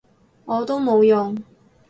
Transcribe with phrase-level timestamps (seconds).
[0.45, 1.37] 我都冇用